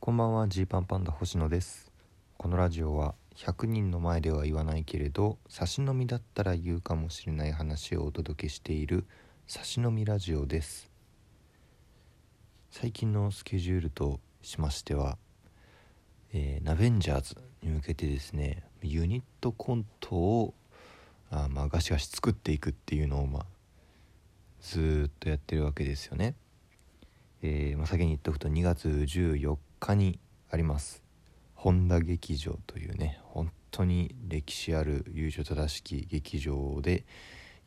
[0.00, 1.92] こんばんはジーパンパンダ星野です
[2.38, 9.04] このラジオは100人の前では言わないけれど差し飲みだったら言うかもしれない話をお届けしている
[9.46, 10.90] 差し飲みラジオです
[12.70, 15.18] 最近のスケジュールとしましては、
[16.32, 20.54] えー、ナベンジャーズに向けてですねユニットコントを
[21.30, 23.46] あまあガシガシ作っていくっていうのをまあ
[24.62, 26.36] ずっとやってるわけですよね。
[27.42, 30.18] えーまあ、先に言っておくと2月14日に
[30.50, 31.02] あります。
[31.54, 37.04] 本田劇場というね本当に歴史ある優勝正しき劇場で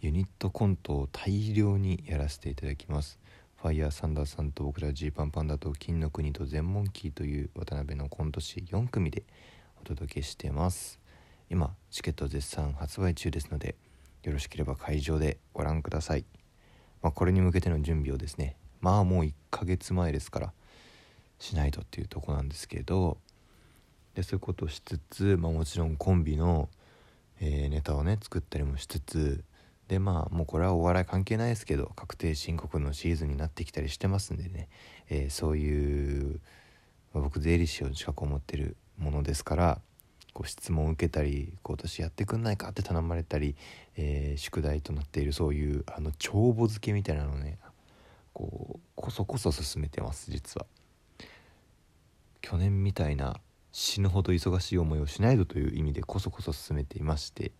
[0.02, 3.20] ユニットコントを大量にやらせていただきます。
[3.62, 9.24] ファイヤーサンダーさんと僕らジーパンパンダと金の国と全モンキーという渡辺のコント師4組で
[9.82, 11.04] お届けしてます。
[11.50, 13.76] 今チケット絶賛発売中ですので
[14.24, 16.26] よろしければ会場でご覧ください、
[17.04, 20.54] まあ、これに向けての準備をですねまあもう1ヶ月前ですから
[21.40, 23.18] しないとっていうとこなんですけど
[24.16, 26.70] でそういうことをしつつ、まあ、もちろんコンビの、
[27.42, 29.44] えー、ネタをね作ったりもしつつ
[29.88, 34.70] でまあもうこれはお笑い関係ないですけど確定申告のシーズンになってきたりしてますんでね、
[35.10, 36.40] えー、そういう、
[37.14, 39.82] まあ、僕税理士を近く思ってるものですから
[40.34, 43.56] こう質問を受けたり今年やってくんないかって頼まれたり、
[43.98, 47.60] えー、宿題となっているそういうあの帳簿付けみたいなのをね
[48.34, 50.66] こうこそこそ進めてます実は。
[52.44, 53.40] 去年みたいな
[53.72, 57.52] 死ぬほど忙しい思いをしないぞという意味でこそこそ進めていまして。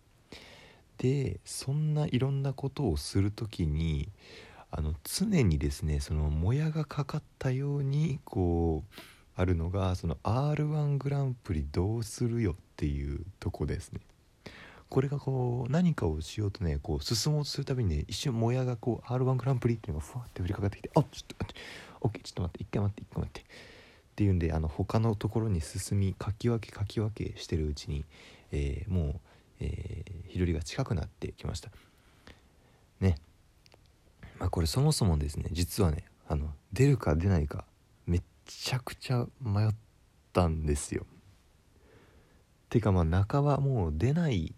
[0.98, 4.10] でそんないろんなことをする時に
[4.70, 9.00] あの常にですねそのもやがかかったようにこう
[9.34, 14.00] あるのがその r 1グランプリどうするよっていうとこですね。
[14.88, 21.60] これがこう何かをしようとねこう進もうとするたびにね一瞬もやがこう r 1グランプリっていうのがふわって降りかかってきてあちょっと待って
[22.18, 23.73] OK ちょっと待って一回待って一回待って。
[24.14, 28.04] っていうんであの他のところに進みかき分けかき分けしてるうちに、
[28.52, 29.20] えー、もう、
[29.58, 31.70] えー、日取りが近くなってきました。
[33.00, 33.16] ね。
[34.38, 37.64] まあこれそもそもですね実はねあの出るか出ないか
[38.06, 39.70] めっちゃくちゃ迷っ
[40.32, 41.06] たんですよ。
[42.70, 44.54] てかまあ半ばもう出ない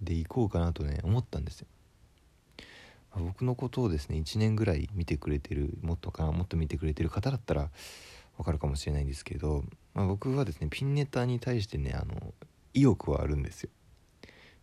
[0.00, 1.66] でいこうかなとね思ったんですよ。
[3.16, 7.68] 僕のことをですね1年ぐらい見てくれてるもっとかなもっと見てくれてる方だったら
[8.38, 9.64] わかるかもしれないんですけど、
[9.94, 12.34] まあ、僕はですねピンネタに対してねあの
[12.72, 13.70] 意欲はあるんですよ。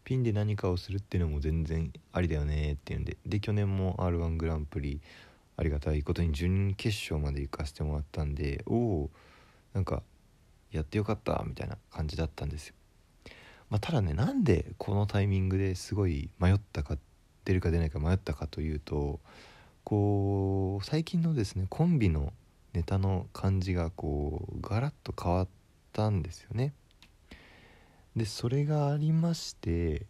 [0.03, 4.99] ピンで何かをするっていうのも全然ありだよねっていうんでで去年も r 1グランプリ
[5.57, 9.09] ありがたいことに準決勝まで行かせてもらったんでおお
[9.73, 10.01] なんか
[10.71, 12.75] やってよかったみたいな感じだったんですよ。
[13.69, 16.97] まあ、ただねなんでこのタイミングですごい迷ったか
[17.45, 19.19] 出るか出ないか迷ったかというと
[19.83, 22.33] こう最近のですねコンビの
[22.73, 25.47] ネタの感じがこうガラッと変わっ
[25.93, 26.73] たんですよね。
[28.15, 30.05] でそれがありまして、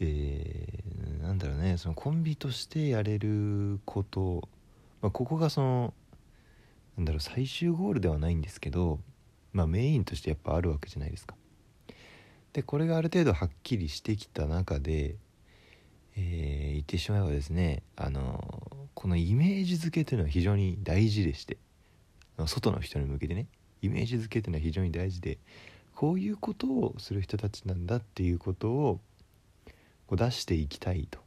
[0.00, 4.48] えー、なんだろうねそのコンビとしてやれること、
[5.00, 5.94] まあ、ここがその
[6.96, 8.98] なんだろう最終ゴールではないんですけど、
[9.52, 11.36] まあ、メインとしてやっぱあるわけじゃないですか。
[12.52, 15.16] でこれがある程度はっきりしてきた中で、
[16.16, 21.56] えー、言ってしまえばですねあのこのイメージ付けというのは非常に大事でして
[22.46, 23.46] 外の人に向けてね
[23.82, 25.38] イメージ付けというのは非常に大事で
[25.94, 29.00] こういうことをする人たちなんだっていうことを
[30.06, 31.18] こう出していきたいと。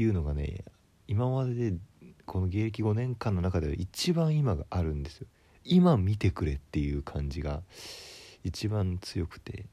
[0.00, 0.64] いうのがね
[1.06, 1.76] 今までで
[2.26, 5.26] この芸歴5年間の中では一番今があるんですよ。
[5.64, 7.62] 今見てくれっていう感じが
[8.44, 9.66] 一番強くて。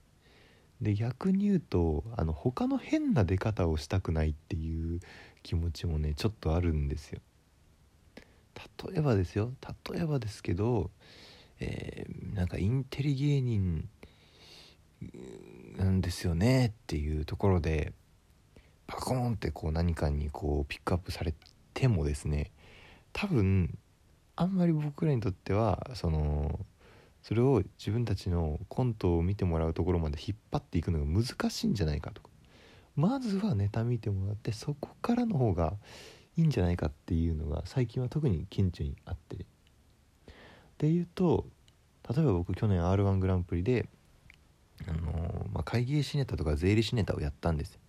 [0.81, 4.99] で逆に言うとあの他の変な出方をしたくないっていう
[5.41, 7.21] 気持ちもねちょっとあるんですよ。
[8.87, 9.51] 例えばですよ
[9.91, 10.91] 例えばですけど、
[11.59, 13.87] えー、なんかインテリ芸人
[15.77, 17.93] なんですよねっていうところで
[18.87, 21.33] パコーンってこう何かにこうピックアップされ
[21.73, 22.51] てもですね
[23.13, 23.77] 多分
[24.35, 26.59] あんまり僕らにとってはその
[27.23, 32.21] それを自分たちのコントを見てもらうところまで引っ張っていくのが難しいんじゃないかと。
[32.21, 32.29] か
[32.95, 35.73] まずはネタ見てもらってそこからの方が
[36.37, 39.37] いいんじゃないかっていうのが最近は特に顕著にあって。
[40.77, 41.45] で言うと
[42.09, 43.87] 例えば僕去年 r 1グランプリで
[44.87, 47.79] あのー、まあ、会計士ネタとか税理士ネタをやったんです。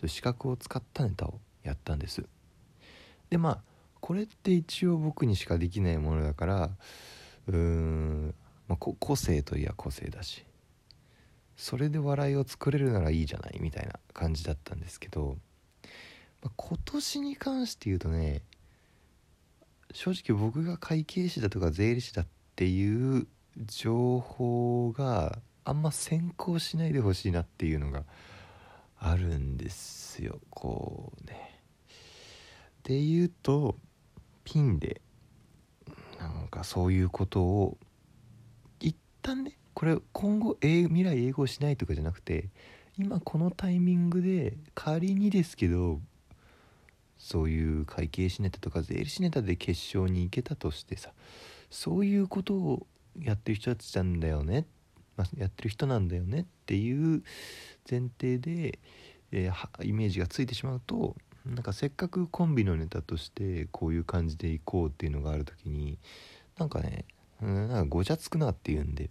[0.00, 2.24] そ資格を使ったネタをやったんです。
[3.30, 3.58] でまあ
[4.00, 6.70] これって一応僕にしかできないものだから
[7.46, 8.34] うーん
[8.68, 10.44] まあ、個性といえば個性だし
[11.56, 15.36] それで笑いを作れるならいいじゃないみたいな感じだったんですけど、
[16.56, 18.42] 今年に関して言うとね
[19.92, 22.26] 正直僕が会計士だとか税理士だっ
[22.56, 23.26] ていう
[23.66, 28.04] 情報があんま先行しないでほしいなっていうのが
[28.98, 31.60] あるんですよこうね。
[32.82, 33.76] で言うと
[34.44, 35.00] ピンで
[36.18, 37.78] なんかそういうことを
[38.80, 42.50] 一旦ねこれ今後未来英語しないとかじゃなくて
[42.98, 46.00] 今このタイミングで仮にですけど
[47.24, 51.10] そういう会計士ネタとか税理士ネタで決勝に行けたとしてさ
[51.70, 52.86] そういうことを
[53.18, 54.66] やってる人たちなんだよね、
[55.16, 56.40] まあ、やってる人なんだよね。
[56.40, 57.22] っていう
[57.90, 58.78] 前提で、
[59.32, 61.16] えー、イメージがついてしまうと
[61.46, 65.98] なんかせっかくコンビのネタとしてこういう感じでいこうっていうのがある時に
[66.58, 67.06] なんかね、
[67.40, 69.08] なんかごちゃつくなっていうんで、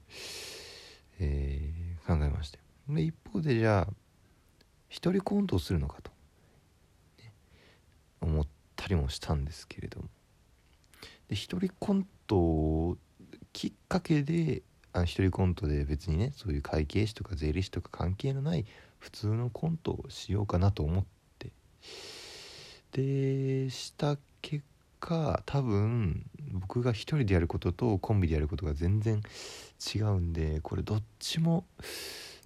[1.19, 2.59] えー、考えました
[2.89, 3.93] で一方でじゃあ
[4.87, 6.11] 一人コントをするのかと、
[8.25, 10.07] 思ったりもしたんですけれども。
[11.27, 12.97] で一人コント
[13.53, 18.65] きっかけであ一人コントで別にねそういう会計士とか税理士とか関係のない
[18.99, 21.03] 普通のコントをしようかなと思っ
[21.39, 21.51] て。
[22.91, 24.63] でした結
[24.99, 29.21] 果多分僕が一人でやることとコンビでやることが全然
[29.93, 31.65] 違うんでこれどっちも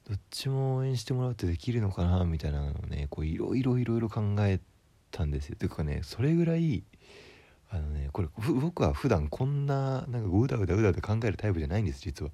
[0.07, 4.63] どっちも応援してもらうってできるのかなみたいなのをねこういろいろいろいろ考えて
[5.17, 5.55] たんですよ。
[5.57, 6.83] というかねそれぐらい
[7.69, 12.31] あのねこれ僕は普段こんななんかうだうだうだうだ考えるタイプじゃないんです実は。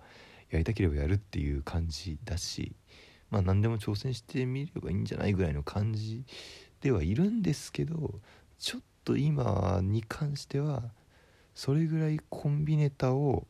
[0.53, 2.74] やりたければやるっていう感じだし
[3.31, 6.24] まあ何でも挑戦してみればいいんじゃないぐらいの感じ
[6.81, 8.19] ではいるんですけど
[8.59, 10.83] ちょっと今に関しては
[11.56, 13.47] それぐらいコンビネタを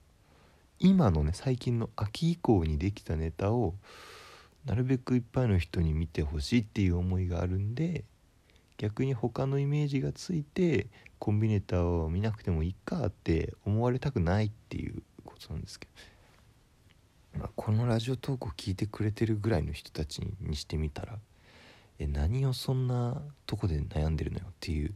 [0.80, 3.76] 今のね最近の秋以降にできたネタを
[4.66, 8.06] なるべくいっぱいの人に見てほしいっていう思いがあるんで
[8.84, 10.88] 逆に他のイメージがついて
[11.18, 15.88] コンビネータを見なくてもいいかって思われたくないっていうことなんですけ
[17.36, 21.18] ど、まあ、このラジオトークを聞いてくれてるぐらいの人たちにしてみたら
[21.98, 24.94] え何をそんなとこで悩んでるのよっていう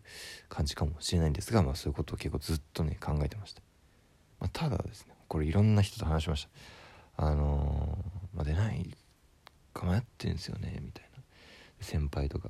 [0.50, 3.62] 感じかもしれないんですが、まあ、そういうことを結構ずっとね考えてました、
[4.42, 6.44] まあ、ただですねこれいろんな人と話しまし
[7.16, 7.26] た。
[7.26, 8.94] あのー、まあ、出ない
[9.74, 11.24] か迷ってんですよねみたいな。
[11.80, 12.50] 先輩とか。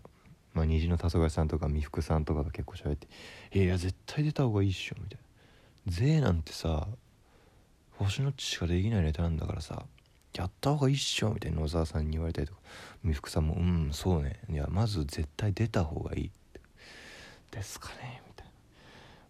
[0.58, 3.08] まあ、虹の黄昏さんとか美福さんとかが結構喋って
[3.54, 5.20] 「いや絶対出た方がいいっしょ」みたい
[5.86, 6.88] な「税なんてさ
[7.92, 9.86] 星のっちしかできないネタなんだからさ
[10.34, 12.60] やった方がいいっしょ」みたいな野沢さんに言われたりとか。
[13.06, 14.40] 美福さんも「うんそうね。
[14.50, 16.32] いやまず絶対出た方がいい」
[17.52, 18.48] ですかねみたい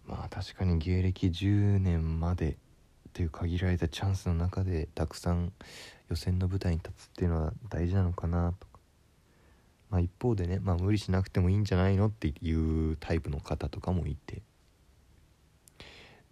[0.08, 0.16] な。
[0.16, 2.56] まあ確かに芸歴10年までっ
[3.12, 5.52] ていう限られたチャンスの中でたくさん
[6.10, 8.77] 予選の舞台に立つっていうのは大事なのかなとか。
[9.90, 14.42] まあ、一方でね、まあ、無理しなくてもいいんじゃないのっていうタイプの方とかもいて。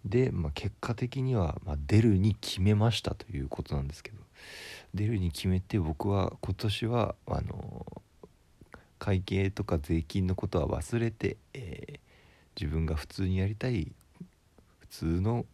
[0.04, 4.26] で、まあ、結果的には、まあ、出るに決めましたということなんですけど。
[4.94, 7.86] 出るに決めて僕は今年はあの
[8.98, 11.98] 会計とか税金のことは忘れて、えー、
[12.60, 13.92] 自分が普通にやりたい
[14.80, 15.44] 普通の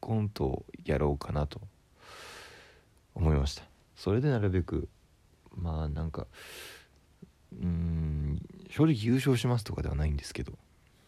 [0.00, 1.60] コントをやろうかなと
[3.14, 3.64] 思いました。
[3.96, 4.88] それでなるべく
[5.56, 6.26] まあなんか
[7.62, 10.52] うん正直優勝しますとかではないんですけど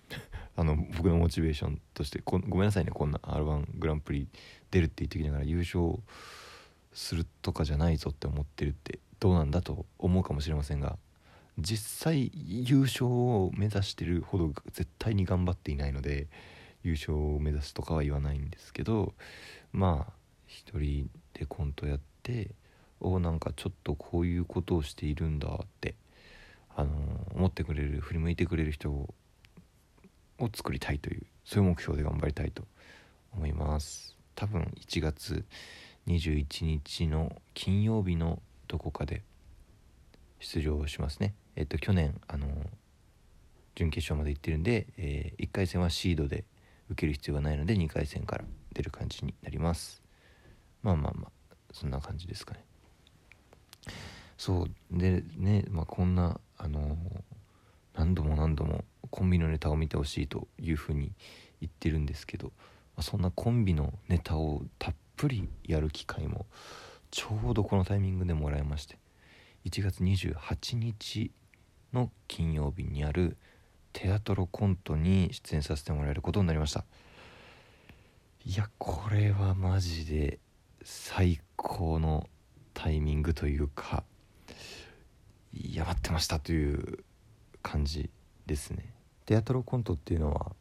[0.57, 4.29] あの僕のモチベーションとしてごめんなさいねこんな r 1グランプリ
[4.71, 6.03] 出るって言ってきながら優勝
[6.93, 10.99] するとかじゃないぞって思ってるってどうなんだと思うかもしれませんが
[11.59, 16.29] 実際優勝を目指してるほど絶対に頑張っていないので
[16.85, 19.15] 優勝を目指すとかは言わないんですけど
[19.73, 20.13] まあ
[20.47, 22.53] 一人でコントやって
[23.01, 25.95] おなんかちょっとこういうことをしているんだって
[26.79, 26.93] あの
[27.35, 29.13] 思ってくれる振り向いてくれる人を
[30.55, 32.63] 作りたいというそういう目標で頑張りたいと
[33.35, 34.17] 思います。
[34.37, 35.45] 多分1月
[36.07, 39.25] 21日の金曜日のどこかで
[40.39, 41.35] 出場しますね。
[41.57, 42.47] えっと去年あの
[43.75, 46.45] 準決勝まで行ってるんで、えー、1回戦はシードで
[46.91, 50.01] 受ける必要がないので2回戦から出る感じになります。
[50.85, 52.65] まあまあまあそんな感じですかね。
[54.39, 54.71] そう。
[54.91, 56.97] でね、まあ、こんなあの
[57.95, 61.13] 何度も何度もコンビのネタを見てほしいというふうに
[61.61, 62.53] 言ってるんですけど、ま
[62.99, 66.47] あ、そんなコンビのネタをたっぷりやる機会も
[67.11, 68.99] ちょうどこのタイミングでもらいまして
[69.65, 71.33] 1月28日
[71.93, 73.37] の金曜日にある
[73.93, 76.85] テアトロコントに出演させてもらえることになりました。
[78.45, 80.39] いやこれはマジで
[80.83, 82.29] 最高の
[82.73, 84.05] タイミングというか
[85.53, 87.05] や待ってましたという
[87.63, 88.11] 感じ
[88.47, 88.93] ですね。
[89.27, 90.53] テアトロコントっていうのは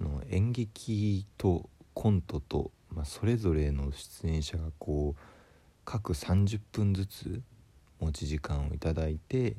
[0.00, 5.20] あの演劇とコントとまあ、それぞれの出演者がこう
[5.84, 7.42] 各30分ずつ
[8.00, 9.56] 持ち時間をいただいて、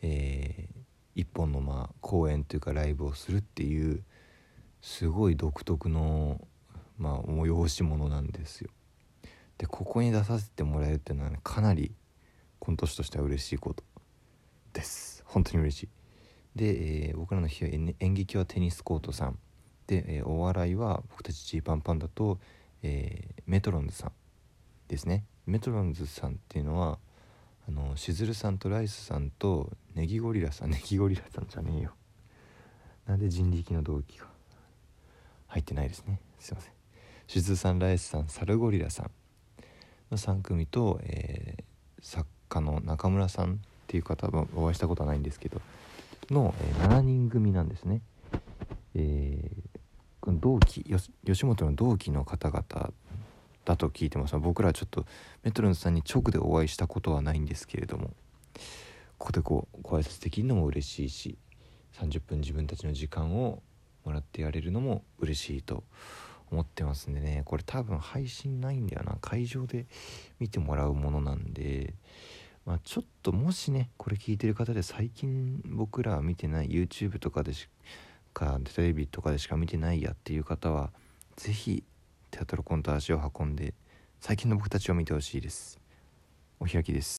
[0.00, 4.02] えー、一本のまあ公演というかライブをするっていう
[4.80, 6.40] すごい独特の、
[6.98, 8.70] まあ、催し物なんですよ。
[9.58, 11.92] でここに出させてもらえるっていうのは、ね、かなり
[12.58, 13.84] コント師としては嬉しいこと
[14.72, 15.22] です。
[15.26, 15.88] 本当に嬉しい。
[16.56, 19.38] で、えー、僕らの日は演劇はテニスコートさん。
[19.86, 22.38] で、えー、お笑いは僕たちジーパンパンダと、
[22.82, 24.12] えー、メトロンズさん
[24.88, 25.24] ですね。
[25.46, 26.98] メトロンズさんっていうのは
[27.68, 30.70] あのしずるさんとライスさんとネギゴリラさん。
[30.72, 31.94] ネギゴリラさんじゃねえよ。
[33.06, 34.26] なんで人力の動機が
[35.48, 36.20] 入ってないですね。
[36.38, 36.72] すいません。
[37.26, 39.10] しずるさんライスさんサルゴリラさん
[40.10, 43.60] の3組と、えー、作家の中村さん
[43.92, 45.60] っていう方はお会いしたことはないんですけど
[46.30, 48.00] の、えー、7人組なんですね。
[48.94, 50.82] えー、同期
[51.26, 52.94] 吉本の同期の方々
[53.66, 54.38] だと聞いてます。
[54.38, 55.04] 僕らはちょっと
[55.42, 58.14] メトロンさんに直でお会いしたことはないんですけれども
[59.18, 61.36] ここでこうご挨拶できるのも嬉しいし
[62.00, 63.62] 30分自分たちの時間を
[64.06, 65.84] もらってやれるのも嬉しいと
[66.50, 67.42] 思ってますんでね。
[67.44, 69.18] これ多分配信ないんだよな。
[69.20, 69.84] 会場で
[70.38, 71.92] 見てもらうものなんで
[72.64, 77.68] まあ、ちょっともしねこれ聞いてる方で最近僕らは見てない YouTube とかでし
[78.32, 80.90] かテレビとかでしか見てないやっていう方は
[81.36, 81.82] 是非
[82.30, 83.74] テアトロコント足を運んで
[84.20, 85.80] 最近の僕たちを見てほしいです。
[86.60, 87.10] お開きです。